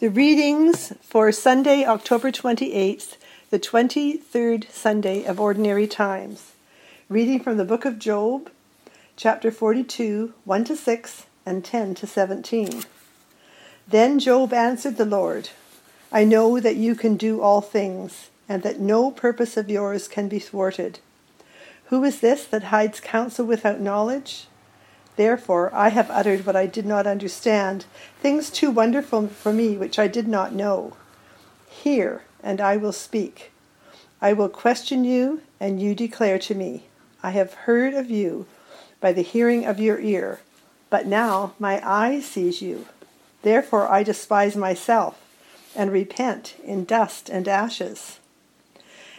The 0.00 0.10
readings 0.10 0.92
for 1.02 1.32
Sunday, 1.32 1.84
October 1.84 2.30
28th, 2.30 3.16
the 3.50 3.58
23rd 3.58 4.70
Sunday 4.70 5.24
of 5.24 5.40
Ordinary 5.40 5.88
Times. 5.88 6.52
Reading 7.08 7.40
from 7.40 7.56
the 7.56 7.64
book 7.64 7.84
of 7.84 7.98
Job, 7.98 8.48
chapter 9.16 9.50
42, 9.50 10.34
1 10.44 10.64
to 10.66 10.76
6 10.76 11.26
and 11.44 11.64
10 11.64 11.96
to 11.96 12.06
17. 12.06 12.84
Then 13.88 14.20
Job 14.20 14.52
answered 14.52 14.98
the 14.98 15.04
Lord, 15.04 15.50
I 16.12 16.22
know 16.22 16.60
that 16.60 16.76
you 16.76 16.94
can 16.94 17.16
do 17.16 17.40
all 17.40 17.60
things, 17.60 18.30
and 18.48 18.62
that 18.62 18.78
no 18.78 19.10
purpose 19.10 19.56
of 19.56 19.68
yours 19.68 20.06
can 20.06 20.28
be 20.28 20.38
thwarted. 20.38 21.00
Who 21.86 22.04
is 22.04 22.20
this 22.20 22.44
that 22.44 22.70
hides 22.70 23.00
counsel 23.00 23.44
without 23.44 23.80
knowledge? 23.80 24.46
Therefore 25.18 25.74
I 25.74 25.88
have 25.88 26.12
uttered 26.12 26.46
what 26.46 26.54
I 26.54 26.66
did 26.66 26.86
not 26.86 27.04
understand, 27.04 27.86
things 28.22 28.50
too 28.50 28.70
wonderful 28.70 29.26
for 29.26 29.52
me 29.52 29.76
which 29.76 29.98
I 29.98 30.06
did 30.06 30.28
not 30.28 30.54
know. 30.54 30.92
Hear, 31.68 32.22
and 32.40 32.60
I 32.60 32.76
will 32.76 32.92
speak. 32.92 33.50
I 34.22 34.32
will 34.32 34.48
question 34.48 35.02
you, 35.02 35.42
and 35.58 35.82
you 35.82 35.96
declare 35.96 36.38
to 36.38 36.54
me. 36.54 36.84
I 37.20 37.30
have 37.30 37.66
heard 37.66 37.94
of 37.94 38.08
you 38.08 38.46
by 39.00 39.12
the 39.12 39.22
hearing 39.22 39.66
of 39.66 39.80
your 39.80 39.98
ear, 39.98 40.38
but 40.88 41.08
now 41.08 41.52
my 41.58 41.82
eye 41.84 42.20
sees 42.20 42.62
you. 42.62 42.86
Therefore 43.42 43.88
I 43.88 44.04
despise 44.04 44.54
myself, 44.54 45.20
and 45.74 45.90
repent 45.90 46.54
in 46.62 46.84
dust 46.84 47.28
and 47.28 47.48
ashes. 47.48 48.20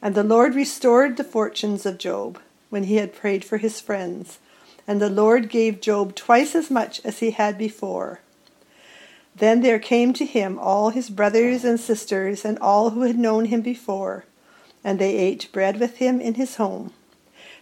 And 0.00 0.14
the 0.14 0.22
Lord 0.22 0.54
restored 0.54 1.16
the 1.16 1.24
fortunes 1.24 1.84
of 1.84 1.98
Job 1.98 2.38
when 2.68 2.84
he 2.84 2.94
had 2.94 3.12
prayed 3.12 3.44
for 3.44 3.56
his 3.56 3.80
friends 3.80 4.38
and 4.90 5.00
the 5.00 5.08
Lord 5.08 5.48
gave 5.48 5.80
Job 5.80 6.16
twice 6.16 6.56
as 6.56 6.68
much 6.68 7.00
as 7.04 7.20
he 7.20 7.30
had 7.30 7.56
before. 7.56 8.18
Then 9.36 9.60
there 9.60 9.78
came 9.78 10.12
to 10.14 10.24
him 10.24 10.58
all 10.58 10.90
his 10.90 11.10
brothers 11.10 11.64
and 11.64 11.78
sisters 11.78 12.44
and 12.44 12.58
all 12.58 12.90
who 12.90 13.02
had 13.02 13.16
known 13.16 13.44
him 13.44 13.60
before, 13.60 14.24
and 14.82 14.98
they 14.98 15.16
ate 15.16 15.52
bread 15.52 15.78
with 15.78 15.98
him 15.98 16.20
in 16.20 16.34
his 16.34 16.56
home. 16.56 16.92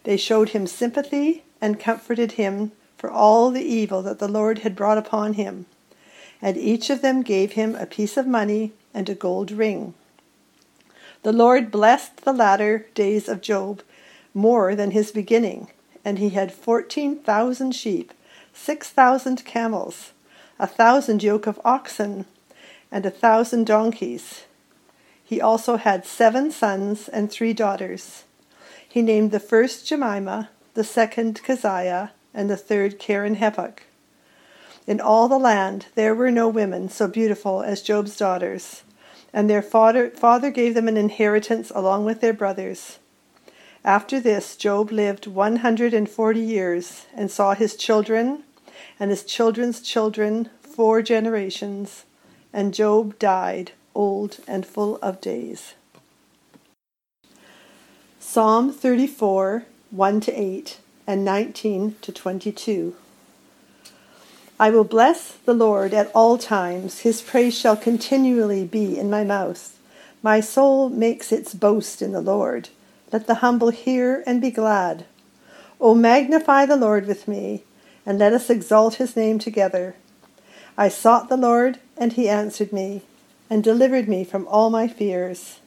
They 0.05 0.16
showed 0.16 0.48
him 0.48 0.66
sympathy 0.66 1.44
and 1.61 1.78
comforted 1.78 2.33
him 2.33 2.72
for 2.97 3.11
all 3.11 3.50
the 3.50 3.60
evil 3.60 4.00
that 4.05 4.20
the 4.20 4.27
Lord 4.27 4.60
had 4.60 4.75
brought 4.75 4.97
upon 4.97 5.34
him. 5.34 5.66
And 6.41 6.56
each 6.56 6.88
of 6.88 7.03
them 7.03 7.20
gave 7.20 7.53
him 7.53 7.75
a 7.75 7.84
piece 7.84 8.16
of 8.16 8.27
money 8.27 8.72
and 8.94 9.06
a 9.06 9.14
gold 9.14 9.50
ring. 9.50 9.92
The 11.25 11.34
Lord 11.34 11.70
blessed 11.70 12.25
the 12.25 12.33
latter 12.33 12.86
days 12.94 13.28
of 13.28 13.42
Job 13.42 13.83
more 14.33 14.75
than 14.75 14.92
his 14.92 15.12
beginning 15.12 15.69
and 16.09 16.19
he 16.19 16.31
had 16.31 16.51
fourteen 16.51 17.19
thousand 17.19 17.73
sheep, 17.73 18.14
six 18.55 18.89
thousand 18.89 19.45
camels, 19.45 20.12
a 20.59 20.67
thousand 20.67 21.23
yoke 21.23 21.47
of 21.47 21.61
oxen, 21.67 22.25
and 22.91 23.05
a 23.05 23.11
thousand 23.11 23.67
donkeys. 23.67 24.45
He 25.23 25.39
also 25.39 25.77
had 25.77 26.06
seven 26.06 26.50
sons 26.50 27.09
and 27.09 27.31
three 27.31 27.53
daughters. 27.53 28.25
He 28.89 29.03
named 29.03 29.33
the 29.33 29.39
first 29.39 29.87
Jemima, 29.87 30.48
the 30.73 30.83
second 30.83 31.42
Keziah, 31.42 32.12
and 32.33 32.48
the 32.48 32.56
third 32.56 32.98
Keren-happuch. 32.98 33.81
In 34.87 35.03
all 35.03 35.28
the 35.28 35.37
land 35.37 35.89
there 35.95 36.15
were 36.15 36.31
no 36.31 36.48
women 36.48 36.89
so 36.89 37.06
beautiful 37.06 37.62
as 37.62 37.83
Job's 37.83 38.17
daughters, 38.17 38.83
and 39.31 39.50
their 39.50 39.61
father, 39.61 40.09
father 40.09 40.50
gave 40.50 40.72
them 40.72 40.89
an 40.89 40.97
inheritance 40.97 41.70
along 41.75 42.06
with 42.06 42.22
their 42.22 42.33
brothers. 42.33 42.98
After 43.84 44.21
this, 44.21 44.57
Job 44.57 44.91
lived 44.91 45.27
140 45.27 46.41
years 46.41 47.07
and 47.15 47.31
saw 47.31 47.55
his 47.55 47.77
children 47.77 48.45
and 48.98 49.11
his 49.11 49.25
children's 49.25 49.81
children 49.81 50.51
four 50.62 51.03
generations, 51.03 52.05
and 52.53 52.75
Job 52.75 53.19
died 53.19 53.73
old 53.95 54.39
and 54.47 54.65
full 54.65 54.97
of 54.97 55.21
days. 55.21 55.75
Psalm 58.21 58.73
34, 58.73 59.65
1 59.91 60.21
to 60.21 60.33
8, 60.33 60.79
and 61.06 61.25
19 61.25 61.97
to 62.03 62.12
22. 62.12 62.94
I 64.61 64.71
will 64.71 64.84
bless 64.84 65.33
the 65.33 65.55
Lord 65.55 65.94
at 65.94 66.11
all 66.15 66.37
times. 66.37 67.00
His 67.00 67.22
praise 67.22 67.56
shall 67.56 67.77
continually 67.77 68.65
be 68.65 68.99
in 68.99 69.09
my 69.09 69.25
mouth. 69.25 69.78
My 70.22 70.41
soul 70.41 70.88
makes 70.88 71.33
its 71.33 71.55
boast 71.55 72.03
in 72.03 72.12
the 72.12 72.21
Lord. 72.21 72.69
Let 73.12 73.26
the 73.26 73.36
humble 73.36 73.70
hear 73.70 74.22
and 74.26 74.41
be 74.41 74.50
glad. 74.50 75.06
O 75.80 75.94
magnify 75.94 76.66
the 76.66 76.76
Lord 76.76 77.06
with 77.06 77.26
me, 77.26 77.64
and 78.04 78.19
let 78.19 78.32
us 78.32 78.50
exalt 78.50 78.94
his 78.94 79.16
name 79.16 79.38
together. 79.38 79.94
I 80.76 80.88
sought 80.88 81.28
the 81.28 81.36
Lord, 81.36 81.78
and 81.96 82.12
he 82.12 82.28
answered 82.28 82.72
me, 82.72 83.02
and 83.48 83.64
delivered 83.64 84.08
me 84.08 84.24
from 84.24 84.46
all 84.48 84.70
my 84.70 84.88
fears. 84.88 85.60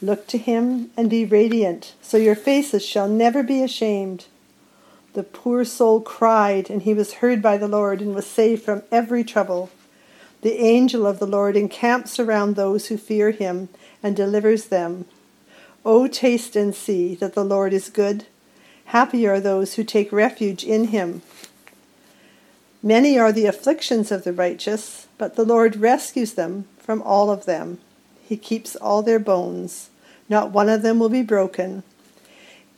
Look 0.00 0.26
to 0.28 0.38
him 0.38 0.90
and 0.96 1.10
be 1.10 1.24
radiant, 1.24 1.94
so 2.00 2.16
your 2.16 2.34
faces 2.34 2.84
shall 2.84 3.08
never 3.08 3.42
be 3.42 3.62
ashamed. 3.62 4.26
The 5.12 5.22
poor 5.22 5.64
soul 5.64 6.00
cried, 6.00 6.70
and 6.70 6.82
he 6.82 6.94
was 6.94 7.14
heard 7.14 7.42
by 7.42 7.58
the 7.58 7.68
Lord, 7.68 8.00
and 8.00 8.14
was 8.14 8.26
saved 8.26 8.64
from 8.64 8.82
every 8.90 9.24
trouble. 9.24 9.70
The 10.40 10.58
angel 10.58 11.06
of 11.06 11.18
the 11.18 11.26
Lord 11.26 11.56
encamps 11.56 12.18
around 12.18 12.56
those 12.56 12.86
who 12.86 12.96
fear 12.96 13.30
him, 13.30 13.68
and 14.02 14.16
delivers 14.16 14.66
them. 14.66 15.04
O 15.84 16.06
taste 16.06 16.54
and 16.54 16.74
see 16.74 17.14
that 17.16 17.34
the 17.34 17.44
Lord 17.44 17.72
is 17.72 17.88
good. 17.88 18.26
Happy 18.86 19.26
are 19.26 19.40
those 19.40 19.74
who 19.74 19.84
take 19.84 20.12
refuge 20.12 20.64
in 20.64 20.88
him. 20.88 21.22
Many 22.82 23.18
are 23.18 23.32
the 23.32 23.46
afflictions 23.46 24.10
of 24.10 24.24
the 24.24 24.32
righteous, 24.32 25.06
but 25.18 25.36
the 25.36 25.44
Lord 25.44 25.76
rescues 25.76 26.34
them 26.34 26.66
from 26.78 27.00
all 27.02 27.30
of 27.30 27.46
them. 27.46 27.78
He 28.24 28.36
keeps 28.36 28.76
all 28.76 29.02
their 29.02 29.18
bones. 29.18 29.90
Not 30.28 30.50
one 30.50 30.68
of 30.68 30.82
them 30.82 30.98
will 30.98 31.08
be 31.08 31.22
broken. 31.22 31.82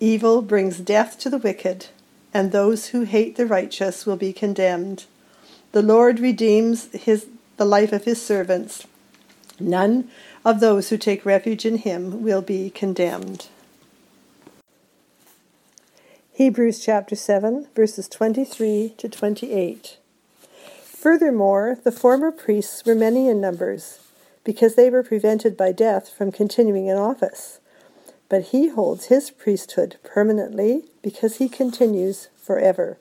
Evil 0.01 0.43
brings 0.43 0.79
death 0.79 1.19
to 1.21 1.31
the 1.31 1.39
wicked, 1.39 1.87
and 2.33 2.53
those 2.53 2.89
who 2.89 3.03
hate 3.03 3.37
the 3.37 3.47
righteous 3.47 4.05
will 4.05 4.17
be 4.17 4.33
condemned. 4.33 5.05
The 5.73 5.83
Lord 5.83 6.21
redeems 6.21 6.93
his, 6.93 7.27
the 7.57 7.65
life 7.65 7.93
of 7.93 8.05
his 8.05 8.21
servants. 8.21 8.87
None 9.61 10.11
of 10.45 10.59
those 10.59 10.89
who 10.89 10.99
take 10.99 11.25
refuge 11.25 11.65
in 11.65 11.79
him 11.79 12.23
will 12.23 12.43
be 12.43 12.71
condemned. 12.71 13.47
Hebrews 16.33 16.85
chapter 16.85 17.15
7, 17.15 17.69
verses 17.77 18.09
23 18.09 18.95
to 18.99 19.09
28. 19.09 19.99
Furthermore, 20.83 21.79
the 21.85 21.93
former 21.93 22.33
priests 22.33 22.85
were 22.85 22.97
many 22.97 23.29
in 23.29 23.41
numbers, 23.41 24.01
because 24.43 24.75
they 24.75 24.91
were 24.91 25.05
prevented 25.05 25.57
by 25.57 25.71
death 25.71 26.09
from 26.09 26.33
continuing 26.33 26.89
in 26.89 26.97
office. 26.97 27.61
But 28.29 28.47
he 28.47 28.69
holds 28.69 29.07
his 29.07 29.31
priesthood 29.31 29.97
permanently 30.03 30.87
because 31.03 31.37
he 31.37 31.49
continues 31.49 32.29
forever. 32.37 32.99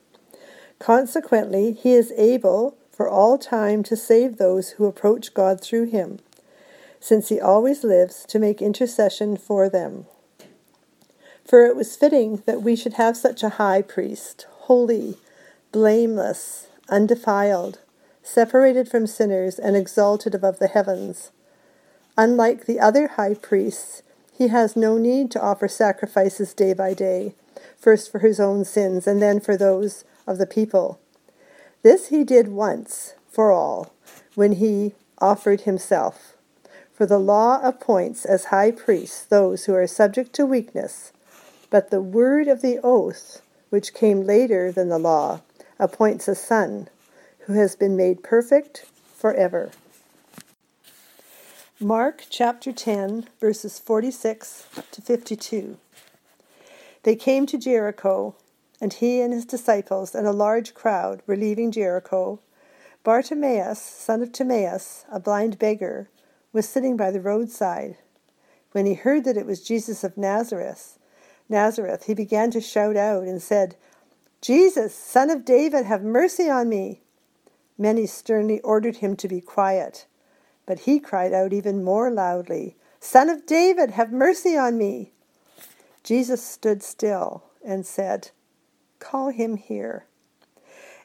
Consequently, 0.78 1.72
he 1.72 1.94
is 1.94 2.14
able 2.16 2.78
for 2.92 3.10
all 3.10 3.40
time 3.40 3.82
to 3.84 3.96
save 3.96 4.38
those 4.38 4.72
who 4.72 4.86
approach 4.86 5.34
God 5.34 5.60
through 5.60 5.86
him 5.86 6.20
since 7.04 7.28
he 7.28 7.38
always 7.38 7.84
lives 7.84 8.24
to 8.26 8.40
make 8.40 8.62
intercession 8.62 9.36
for 9.36 9.68
them. 9.68 10.06
For 11.44 11.66
it 11.66 11.76
was 11.76 11.98
fitting 11.98 12.42
that 12.46 12.62
we 12.62 12.78
should 12.78 12.94
have 12.94 13.18
such 13.18 13.44
a 13.44 13.60
high 13.60 13.82
priest, 13.82 14.48
holy, 14.68 15.18
blameless, 15.74 16.68
undefiled, 16.88 17.80
separated 18.24 18.88
from 18.88 19.06
sinners, 19.06 19.60
and 19.60 19.76
exalted 19.76 20.34
above 20.34 20.60
the 20.60 20.70
heavens. 20.70 21.32
Unlike 22.18 22.68
the 22.68 22.80
other 22.80 23.10
high 23.10 23.34
priests, 23.34 24.02
he 24.32 24.48
has 24.48 24.78
no 24.78 24.98
need 24.98 25.30
to 25.32 25.42
offer 25.42 25.68
sacrifices 25.68 26.54
day 26.54 26.72
by 26.72 26.94
day, 26.94 27.36
first 27.78 28.14
for 28.14 28.20
his 28.20 28.40
own 28.40 28.64
sins 28.64 29.08
and 29.08 29.22
then 29.22 29.42
for 29.42 29.58
those 29.58 30.06
of 30.26 30.38
the 30.38 30.48
people. 30.48 31.02
This 31.82 32.08
he 32.08 32.24
did 32.24 32.48
once 32.48 33.16
for 33.30 33.52
all, 33.52 33.94
when 34.36 34.54
he 34.54 34.94
offered 35.20 35.62
himself. 35.62 36.33
For 37.04 37.08
the 37.08 37.20
law 37.20 37.60
appoints 37.62 38.24
as 38.24 38.46
high 38.46 38.72
priests 38.72 39.26
those 39.26 39.66
who 39.66 39.74
are 39.74 39.88
subject 39.88 40.32
to 40.36 40.46
weakness, 40.46 41.12
but 41.70 41.90
the 41.90 42.02
word 42.02 42.48
of 42.48 42.62
the 42.62 42.80
oath, 42.82 43.42
which 43.70 43.94
came 43.94 44.26
later 44.26 44.72
than 44.72 44.88
the 44.88 44.98
law, 44.98 45.42
appoints 45.78 46.30
a 46.30 46.34
son 46.34 46.88
who 47.40 47.56
has 47.56 47.76
been 47.76 47.98
made 47.98 48.24
perfect 48.24 48.86
forever. 49.14 49.72
Mark 51.78 52.24
chapter 52.30 52.72
10, 52.72 53.28
verses 53.38 53.80
46 53.80 54.68
to 54.92 55.02
52. 55.02 55.78
They 57.04 57.18
came 57.18 57.46
to 57.48 57.58
Jericho, 57.58 58.34
and 58.80 58.94
he 58.94 59.20
and 59.20 59.34
his 59.34 59.44
disciples 59.44 60.16
and 60.16 60.26
a 60.26 60.32
large 60.32 60.74
crowd 60.74 61.22
were 61.28 61.36
leaving 61.36 61.70
Jericho. 61.70 62.40
Bartimaeus, 63.04 63.82
son 63.82 64.24
of 64.24 64.32
Timaeus, 64.32 65.04
a 65.12 65.20
blind 65.20 65.60
beggar, 65.60 66.08
was 66.54 66.70
sitting 66.70 66.96
by 66.96 67.12
the 67.12 67.20
roadside. 67.20 67.98
When 68.72 68.86
he 68.86 68.94
heard 68.94 69.26
that 69.26 69.38
it 69.38 69.46
was 69.46 69.62
Jesus 69.62 70.04
of 70.04 70.18
Nazareth, 70.18 70.98
Nazareth, 71.50 72.06
he 72.06 72.14
began 72.14 72.52
to 72.52 72.62
shout 72.62 72.96
out 72.96 73.24
and 73.24 73.42
said, 73.42 73.76
Jesus, 74.42 74.96
son 74.96 75.30
of 75.30 75.46
David, 75.46 75.86
have 75.86 76.04
mercy 76.04 76.50
on 76.50 76.70
me. 76.70 77.02
Many 77.78 78.06
sternly 78.06 78.60
ordered 78.62 78.98
him 78.98 79.16
to 79.18 79.28
be 79.28 79.42
quiet. 79.42 80.06
But 80.66 80.80
he 80.80 81.00
cried 81.00 81.34
out 81.34 81.54
even 81.54 81.84
more 81.84 82.10
loudly, 82.10 82.78
Son 83.00 83.30
of 83.30 83.46
David, 83.46 83.92
have 83.92 84.14
mercy 84.14 84.56
on 84.56 84.78
me. 84.78 85.12
Jesus 86.04 86.42
stood 86.42 86.82
still 86.82 87.44
and 87.66 87.86
said, 87.86 88.32
Call 89.00 89.30
him 89.30 89.58
here. 89.58 90.06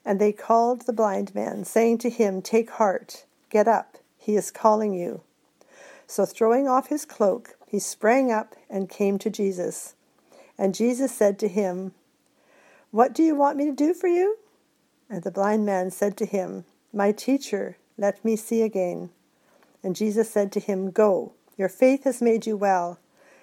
And 0.05 0.21
they 0.21 0.33
called 0.33 0.83
the 0.83 0.93
blind 0.93 1.35
man, 1.35 1.65
saying 1.65 1.99
to 1.99 2.11
him, 2.11 2.41
Take 2.41 2.71
heart, 2.71 3.25
get 3.51 3.67
up, 3.67 3.99
he 4.17 4.37
is 4.37 4.53
calling 4.53 4.95
you. 4.95 5.23
So 6.09 6.25
throwing 6.25 6.67
off 6.67 6.89
his 6.89 7.05
cloak, 7.05 7.55
he 7.69 7.79
sprang 7.79 8.33
up 8.33 8.57
and 8.71 8.89
came 8.89 9.19
to 9.19 9.29
Jesus. 9.29 9.95
And 10.57 10.75
Jesus 10.75 11.15
said 11.15 11.39
to 11.39 11.49
him, 11.49 11.93
What 12.91 13.13
do 13.13 13.23
you 13.23 13.35
want 13.35 13.59
me 13.59 13.67
to 13.67 13.73
do 13.73 13.93
for 13.93 14.09
you? 14.09 14.39
And 15.11 15.23
the 15.23 15.31
blind 15.31 15.67
man 15.67 15.91
said 15.91 16.17
to 16.17 16.25
him, 16.25 16.65
My 16.95 17.13
teacher, 17.13 17.77
let 17.99 18.25
me 18.25 18.37
see 18.37 18.63
again. 18.63 19.11
And 19.83 19.95
Jesus 19.95 20.31
said 20.31 20.51
to 20.53 20.61
him, 20.61 20.91
Go, 20.91 21.35
your 21.59 21.69
faith 21.69 22.05
has 22.05 22.23
made 22.23 22.47
you 22.47 22.57
well. 22.57 22.99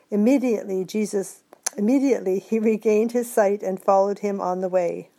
Immediately 0.09 0.85
Jesus 0.85 1.44
immediately 1.77 2.39
he 2.39 2.57
regained 2.57 3.12
his 3.12 3.31
sight 3.31 3.62
and 3.62 3.81
followed 3.81 4.19
him 4.19 4.41
on 4.41 4.62
the 4.62 4.69
way. 4.69 5.09